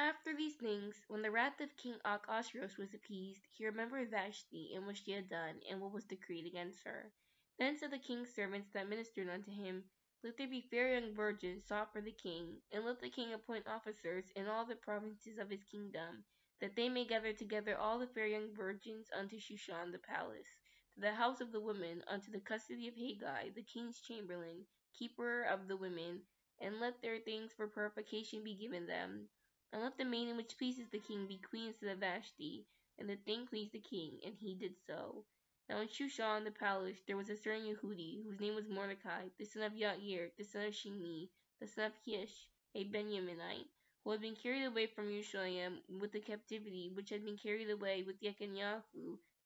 [0.00, 4.86] After these things, when the wrath of King Ahasuerus was appeased, he remembered Vashti and
[4.86, 7.12] what she had done, and what was decreed against her.
[7.58, 9.84] Then said the king's servants that ministered unto him,
[10.22, 13.66] Let there be fair young virgins sought for the king, and let the king appoint
[13.66, 16.24] officers in all the provinces of his kingdom,
[16.60, 20.56] that they may gather together all the fair young virgins unto Shushan the palace,
[20.94, 24.64] to the house of the women, unto the custody of Hegai, the king's chamberlain,
[24.94, 26.22] keeper of the women,
[26.58, 29.28] and let their things for purification be given them.
[29.72, 32.66] And let the maiden which pleases the king be queen instead of Vashti.
[32.98, 35.24] And the thing pleased the king, and he did so.
[35.68, 39.44] Now in Shushan the palace there was a certain Yehudi, whose name was Mordecai, the
[39.44, 43.68] son of Yair, the son of Shimei, the son of Kish, a Benjaminite,
[44.02, 48.02] who had been carried away from Jerusalem with the captivity which had been carried away
[48.02, 48.82] with Yechoniah,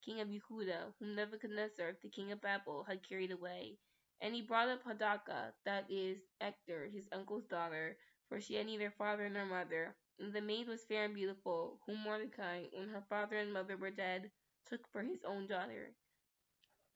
[0.03, 3.77] king of Yehuda, whom Nebuchadnezzar, the king of Babel, had carried away.
[4.21, 7.97] And he brought up Hadassah, that is, Esther, his uncle's daughter,
[8.27, 12.63] for she had neither father nor mother, the maid was fair and beautiful, whom Mordecai,
[12.73, 14.31] when her father and mother were dead,
[14.65, 15.93] took for his own daughter.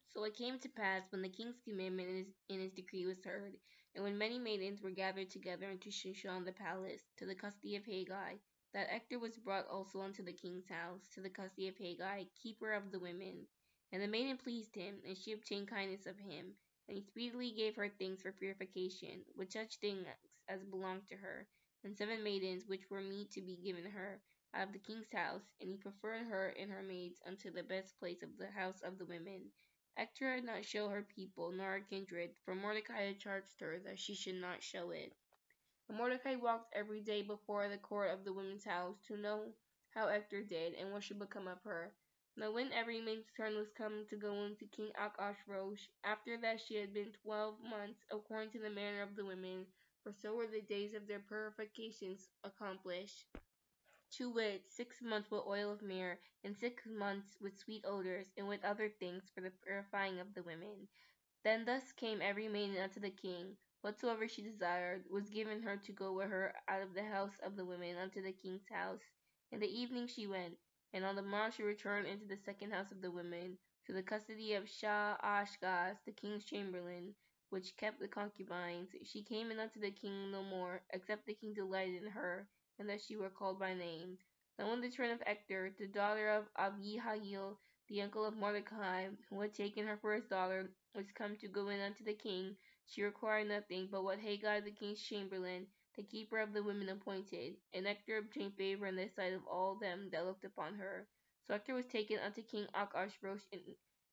[0.08, 3.54] So it came to pass, when the king's commandment and his, his decree was heard,
[3.94, 7.84] and when many maidens were gathered together into Shushan the palace, to the custody of
[7.84, 8.36] Haggai,
[8.72, 12.72] that Esther was brought also unto the king's house, to the custody of Haggai, keeper
[12.72, 13.46] of the women.
[13.92, 16.54] And the maiden pleased him, and she obtained kindness of him,
[16.88, 20.06] and he speedily gave her things for purification, with such things
[20.48, 21.46] as belonged to her,
[21.84, 24.20] and seven maidens which were meet to be given her
[24.54, 27.98] out of the king's house, and he preferred her and her maids unto the best
[27.98, 29.50] place of the house of the women.
[29.96, 33.98] Esther had not show her people nor her kindred, for Mordecai had charged her that
[33.98, 35.12] she should not show it.
[35.88, 39.52] And Mordecai walked every day before the court of the women's house to know
[39.90, 41.92] how Esther did, and what should become of her.
[42.36, 46.76] Now when every maid's turn was come to go into King Achashverosh, after that she
[46.76, 49.66] had been twelve months, according to the manner of the women,
[50.02, 53.26] for so were the days of their purifications accomplished.
[54.16, 58.48] To wit, six months with oil of myrrh, and six months with sweet odors, and
[58.48, 60.88] with other things for the purifying of the women.
[61.44, 65.92] Then thus came every maiden unto the king, whatsoever she desired was given her to
[65.92, 69.02] go with her out of the house of the women unto the king's house.
[69.52, 70.58] In the evening she went,
[70.92, 74.02] and on the morrow she returned into the second house of the women, to the
[74.02, 77.14] custody of Shaashgaz, the king's chamberlain,
[77.50, 78.88] which kept the concubines.
[79.04, 82.88] She came in unto the king no more, except the king delighted in her, and
[82.88, 84.18] that she were called by name.
[84.56, 87.58] Then when the turn of Esther, the daughter of Abihail,
[87.88, 91.68] the uncle of Mordecai, who had taken her for his daughter, was come to go
[91.68, 92.56] in unto the king,
[92.86, 95.66] she required nothing but what Hegai the king's chamberlain,
[95.96, 97.56] the keeper of the women, appointed.
[97.72, 101.08] And Esther obtained favor in the sight of all them that looked upon her.
[101.46, 103.60] So Esther was taken unto King Achashverosh in,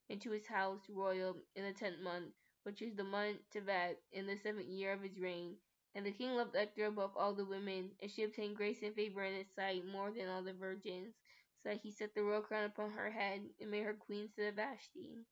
[0.10, 2.34] into his house royal in the tenth month,
[2.68, 5.56] which is the month Tevet, in the seventh year of his reign.
[5.96, 9.24] And the king loved Esther above all the women, and she obtained grace and favor
[9.24, 11.16] in his sight more than all the virgins,
[11.64, 14.50] so that he set the royal crown upon her head, and made her queen instead
[14.50, 15.24] of Vashti.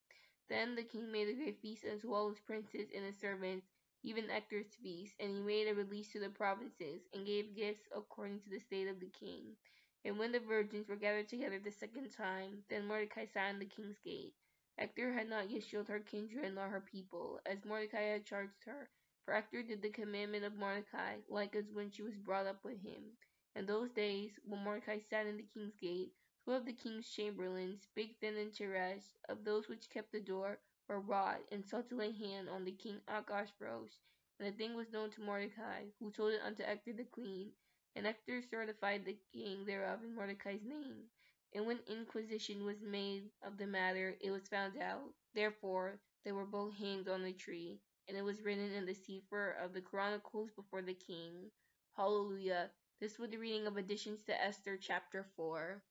[0.49, 3.67] Then the king made a great feast unto all his princes and his servants,
[4.01, 8.39] even Esther's feast, and he made a release to the provinces, and gave gifts according
[8.39, 9.57] to the state of the king.
[10.05, 13.65] And when the virgins were gathered together the second time, then Mordecai sat in the
[13.65, 14.33] king's gate.
[14.77, 18.89] Esther had not yet showed her kindred nor her people, as Mordecai had charged her.
[19.23, 22.81] For Esther did the commandment of Mordecai, like as when she was brought up with
[22.81, 23.17] him.
[23.55, 27.87] In those days, when Mordecai sat in the king's gate, two of the king's chamberlains,
[27.95, 31.95] big, Bigthan and Teresh, of those which kept the door, were wrought, and sought to
[31.95, 33.97] lay hand on the king Achashverosh.
[34.39, 37.53] And the thing was known to Mordecai, who told it unto Esther the queen.
[37.95, 41.09] And Esther certified the king thereof in Mordecai's name.
[41.55, 45.15] And when inquisition was made of the matter, it was found out.
[45.33, 49.51] Therefore they were both hanged on the tree, and it was written in the Sefer
[49.53, 51.49] of the Chronicles before the king.
[51.95, 52.71] Hallelujah.
[52.99, 55.81] This was the reading of additions to Esther chapter 4.